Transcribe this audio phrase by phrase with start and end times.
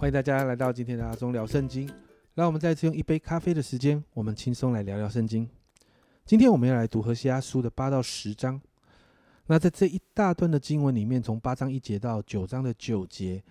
[0.00, 1.86] 欢迎大家来到今天的阿忠聊圣经。
[2.32, 5.46] 让我们再次用一杯咖啡的时间，我们轻松来聊聊圣经。
[6.24, 8.58] 今天我们要来读何西阿书的八到十章。
[9.44, 13.44] 那在这一大段的经文里面，从八章一节到九章的九节，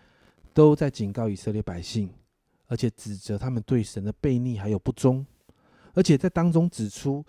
[0.51, 2.11] 都在警告以色列百姓，
[2.65, 5.23] 而且指责他们对神的悖逆还有不忠，
[5.93, 7.23] 而且在当中指出，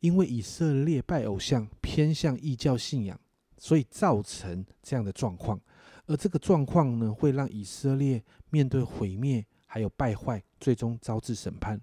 [0.00, 3.20] 因为以色列拜偶像、偏向异教信仰，
[3.58, 5.60] 所以造成这样的状况。
[6.06, 11.80] 而这个状况呢，会让以色列面对毁灭还有败坏，最终招致审判。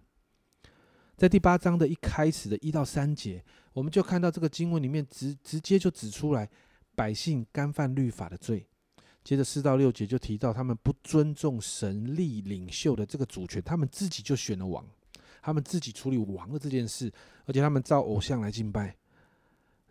[1.17, 3.43] 在第八章的一开始的一到三节，
[3.73, 6.49] 我们就看到这个经文里面直直接就指出来
[6.95, 8.67] 百姓干犯律法的罪。
[9.23, 14.83] 接着四到六节就提到他们不尊重神力领袖的这个主权，他们自己就选了王，
[15.43, 17.11] 他们自己处理王的这件事，
[17.45, 18.95] 而且他们造偶像来敬拜。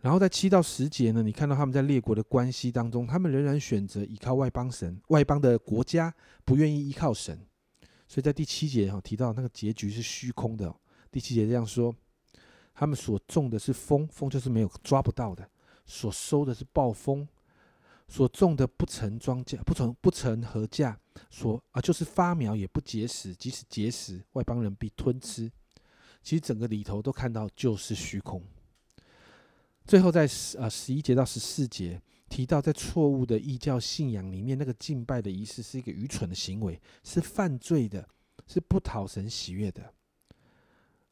[0.01, 7.39] 然后在七到十节呢，你看到他们在列国的关系当中，他们仍然选择依靠外邦神、外邦的国家，不愿意依靠神。
[8.07, 10.73] 所以在第七节哈提到那个结局是虚空的。
[11.11, 11.95] 第七节这样说：
[12.73, 15.43] 他们所种的是风，风就是没有抓不到的；
[15.85, 17.27] 所收的是暴风，
[18.07, 20.95] 所种的不成庄稼，不成不成禾稼，
[21.29, 25.51] 所啊就是发苗也不结实，即使结实，外邦人必吞吃。
[26.23, 28.43] 其实整个里头都看到就是虚空。
[29.85, 38.07] 最后，在十呃十一节到十四节提到，在错误的异教信仰里面，那个敬拜的仪式是一个愚蠢的行为，是犯罪的，
[38.47, 39.93] 是不讨神喜悦的。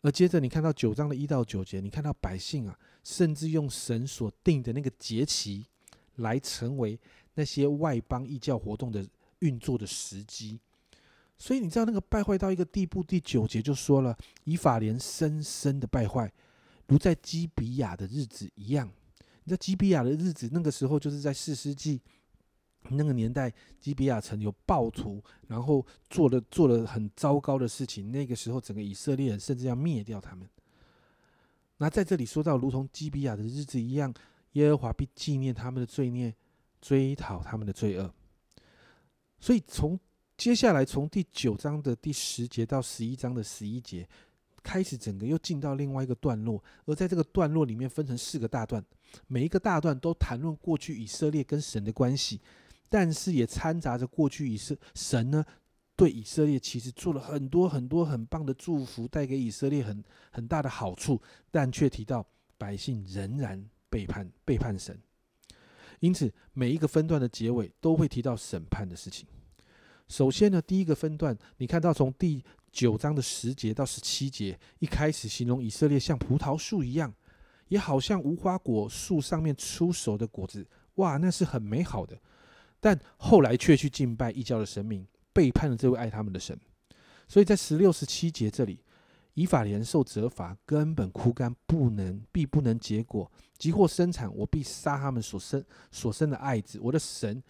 [0.01, 5.65] 而接着，你看到九章的一到九节，你看到百姓啊，甚至用神所定的那个节期
[6.17, 6.97] 来成为
[7.33, 9.05] 那些外邦异教活动的
[9.39, 10.57] 运作的时机。
[11.37, 16.31] 所以，你知道那个败坏到一个地步，第九节就说了，以法莲深深的败坏。
[16.89, 18.91] 如在基比亚的日子一样，
[19.43, 22.01] 你在基比亚的日子，那个时候就是在四世纪
[22.89, 28.11] 那个年代，基比亚城有暴徒，然后做了做了很糟糕的事情。
[28.11, 30.49] 那个时候，整个以色列人甚至要灭掉他们。
[31.77, 34.11] 那在这里说到，如同基比亚的日子一样，
[34.53, 36.33] 耶和华必纪念他们的罪孽，
[36.81, 38.11] 追讨他们的罪恶。
[39.39, 39.99] 所以，从
[40.35, 44.09] 接下来从第九章的第十节到十一章的十一节。
[44.69, 48.85] 开始整个又进到另外一个段落，而在这个段落里面分成四个大段，
[49.25, 52.39] 每一个大段都谈论过去以色列跟神的关系，
[52.87, 55.43] 但是也掺杂着过去以色神呢
[55.95, 61.19] 对以色列其实做了很多很多很棒的祝福，带给以色列很很大的好处，
[61.49, 62.23] 但却提到
[62.55, 64.95] 百姓仍然背叛背叛神，
[65.99, 69.27] 因此每一个分段的结尾都会提到审判的事情。
[70.08, 72.43] 首先呢，第一个分段你看到从第。
[72.71, 77.13] 九章的十节到十七节，一开始形容以色列像葡萄树一样，
[77.67, 82.19] 也好像无花果树上面出熟的果子，哇，那是很美好的。
[82.79, 86.58] 但后来却去敬拜异教的神明，背叛了这位爱他们的神。
[87.27, 88.83] 所以在十六、十七节这里，
[89.33, 97.43] 以法莲受责罚，根本枯干，不能必不能结果，即或生产，我必杀他们所生所生的爱子，我的神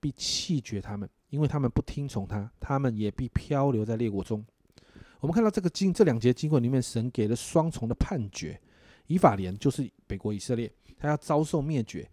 [0.00, 4.44] 必弃绝他们，因为他们不听从他，他们也必漂流在列国中。
[5.20, 8.60] 我们看到这个经这两节经文里面，神给了双重的判决。
[9.06, 12.10] 以法莲就是北国以色列，他要遭受灭绝，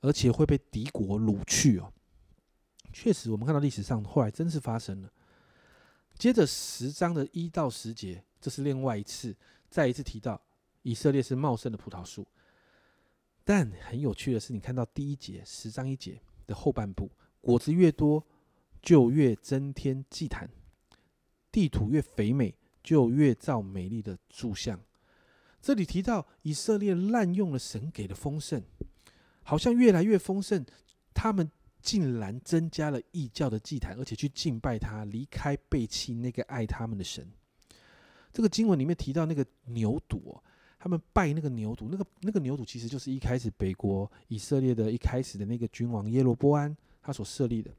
[0.00, 1.92] 而且会被敌国掳去哦。
[2.92, 5.12] 确实，我们看到历史上后来真是发生了。
[6.16, 9.36] 接着十章的一到十节，这是另外一次
[9.68, 10.40] 再一次提到
[10.82, 12.26] 以色列是茂盛的葡萄树。
[13.44, 18.24] 但很有趣的是，你看到第一节十章一节的后半部，果子越多，
[18.80, 20.48] 就越增添祭坛。
[21.56, 24.78] 地土越肥美，就越造美丽的柱像。
[25.62, 28.62] 这里提到以色列滥用了神给的丰盛，
[29.42, 30.62] 好像越来越丰盛，
[31.14, 31.50] 他们
[31.80, 37.26] 竟然增加了异教的祭坛，而且去敬拜他，离开背弃那个爱他们的神。
[38.34, 40.38] 这个经文里面提到那个牛犊，
[40.78, 47.70] 他们拜那个牛犊，那个那个牛犊其实就是一开始北国以色列的一开始的那个君王耶罗波安他所设立的。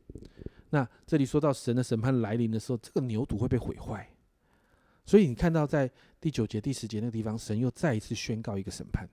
[0.69, 4.07] 那这里说到神的审判来临的时候，这个牛犊会被毁坏，
[5.05, 9.07] 所以你看到在第九节、第十节那个地方，神又再一次宣告一个审判。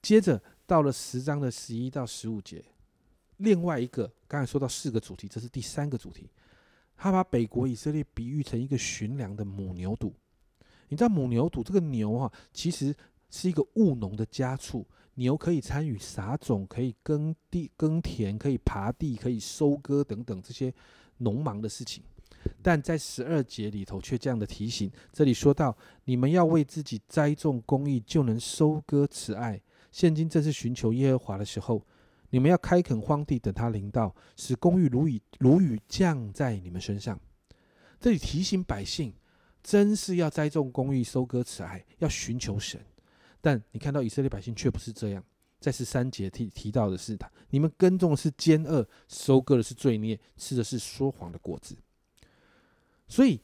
[0.00, 2.64] 接着到了十章的十一到十五节，
[3.38, 6.30] 另外一个刚才说到四个主题，这是第三个主题，
[6.96, 10.12] 他把北国以色列比喻成一个驯良的母牛犊。
[10.88, 12.94] 你知道母牛犊这个牛啊，其实
[13.32, 14.86] 是一个务农的家畜。
[15.14, 20.72] 牛可以参与撒种，可以耕地、耕田，可以耙地，可以收割等等这些
[21.18, 22.02] 农忙的事情。
[22.62, 29.60] 但在十二节里头却这样的提醒：这里说到，你们要为自己栽种公义，就能收割慈爱。
[29.90, 31.86] 现今正是寻求耶和华的时候，
[32.30, 37.20] 你们要开垦荒地，等他临到，使公寓如雨如雨降在你们身上。
[38.00, 39.12] 这里提醒百姓，
[39.62, 42.80] 真是要栽种公益，收割慈爱，要寻求神。
[43.42, 45.22] 但你看到以色列百姓却不是这样。
[45.60, 51.76] 在十三节提提到的是他，你们耕种的是奸恶，收割的是罪孽，吃的是说谎的果子。
[53.06, 53.40] 所以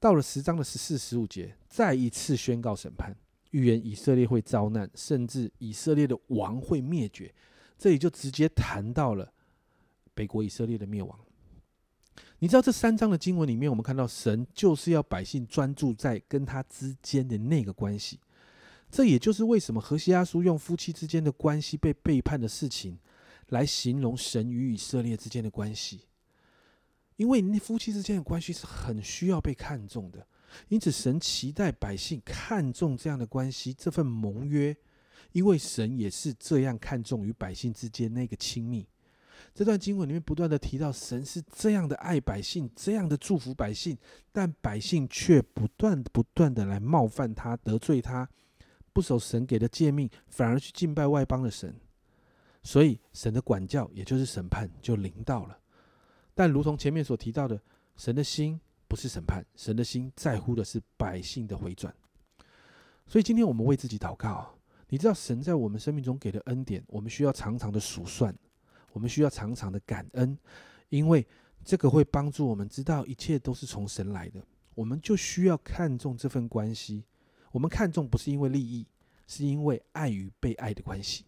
[0.00, 3.14] 到了十章的十四、十五节，再一次宣告审判，
[3.50, 7.34] 预言以色列会遭难，甚至以色列的王会灭绝。
[7.76, 9.30] 这里就直接谈到了
[10.14, 11.18] 北国以色列的灭亡。
[12.38, 18.18] 你知道这三章的经文里面，我们看到神就是要百姓专注在跟他之间的那个关系。
[18.92, 22.98] 这也就是为什么何西阿书用夫妻之间的关系被背叛的事情，
[23.48, 26.02] 来形容神与以色列之间的关系。
[27.16, 30.26] 因为那夫妻之间的关系是很需要被看重的，
[30.68, 34.76] 因此神期待百姓看重这样的关系，这份盟约。
[35.32, 38.86] 因为神也是这样看重与百姓之间那个亲密。
[39.54, 43.96] 这段经文里面不断的提到，神是这样的爱百姓，这样的祝福百姓，
[44.30, 48.28] 但百姓却不断不断的来冒犯他，得罪他。
[48.92, 51.74] 不守神给的诫命，反而去敬拜外邦的神，
[52.62, 55.58] 所以神的管教也就是审判就临到了。
[56.34, 57.60] 但如同前面所提到的，
[57.96, 61.94] 神的心不是审判，神的心在乎的是百姓的回转。
[63.06, 64.58] 所以今天我们为自己祷告，
[64.88, 68.34] 你知道神在我们生命中给的恩典，我们需要常常的数算，
[68.92, 70.38] 我们需要常常的感恩，
[70.88, 71.26] 因为
[71.64, 74.42] 这个会帮助我们知道一切都是从神来的。
[74.74, 77.04] 我们就需要看重这份关系。
[77.52, 78.86] 我们看重不是因为利益，
[79.28, 81.26] 是因为爱与被爱的关系。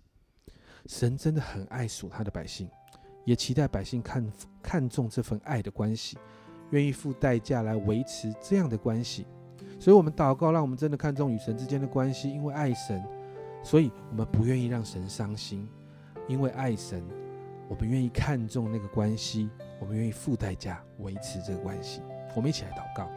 [0.87, 2.69] 神真的很爱属他的百姓，
[3.25, 4.33] 也期待百姓看
[4.63, 6.19] 看重这份爱的关系，
[6.71, 9.27] 愿意付代价来维持这样的关系。
[9.79, 13.03] 所以，我们祷告，让我们真的看重与神之间的关系，因为爱神，
[13.63, 15.69] 所以我们不愿意让神伤心。
[16.27, 17.03] 因为爱神，
[17.69, 22.01] 我们愿意看重那个关系，我们愿意付代价维持这个关系。
[22.35, 23.11] 我们一起来祷告。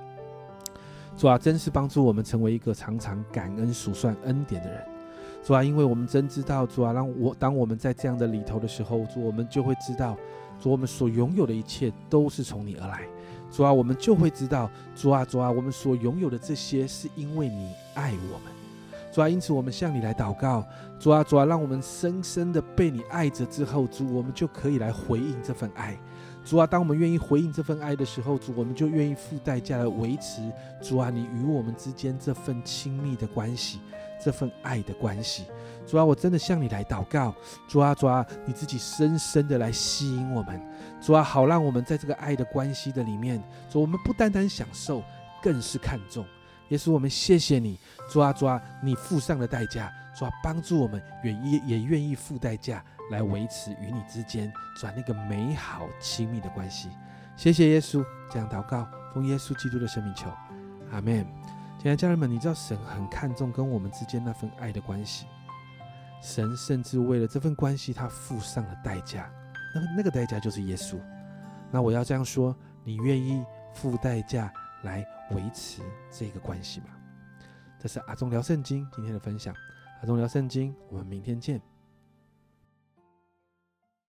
[1.18, 4.86] 主啊，真是帮助我们成为一个常常感恩数算恩典的人。
[5.44, 10.16] 主啊，因为我们真知道，主啊，让我当我们在这样的里头的时候，主我们就会知道，
[10.62, 13.02] 主我们所拥有的一切都是从你而来。
[13.52, 18.57] 主啊，我们就会知道，主啊，主啊，我们所拥有的这些是因为你爱我们。
[19.18, 20.64] 主啊，因此我们向你来祷告。
[21.00, 25.98] 主啊，主啊，让我们深深的被你爱着之后，主我们就可以来回应这份爱。
[26.46, 30.54] 主啊，当我们愿意回应这份爱的时候，主，我们就愿意付代价来维持。
[30.84, 33.80] 主啊，你与我们之间这份亲密的关系，
[34.24, 35.46] 这份爱的关系。
[35.88, 37.34] 主啊，我真的向你来祷告。
[37.68, 40.62] 主啊，主啊，你自己深深的来吸引我们。
[41.02, 45.02] 主啊，好让我们在这个爱的关系的里面，主，我们不单单享受，
[45.42, 46.24] 更是看重。
[46.70, 47.78] 也是我们谢谢你。
[48.10, 49.92] 抓抓，你付上了代价。
[50.18, 52.84] 抓，帮助我们愿意也愿意付代价。
[53.10, 56.90] 来维持与你之间转那个美好亲密的关系，
[57.38, 60.30] 谢谢耶稣，这样祷告，奉耶稣基督的生命求，
[60.92, 61.26] 阿门。
[61.80, 65.26] 亲爱的家人们，你知道神很看重跟我们之间那份爱的关系，
[66.22, 69.32] 神甚至为了这份关系，他付上了代价，
[69.74, 70.98] 那那个代价就是耶稣。
[71.72, 72.54] 那我要这样说，
[72.84, 73.42] 你愿意
[73.74, 74.52] 付代价
[74.84, 75.82] 来维持
[76.12, 76.88] 这个关系吧？
[77.80, 79.54] 这是阿忠聊圣经今天的分享，
[80.02, 81.62] 阿忠聊圣经，我们明天见。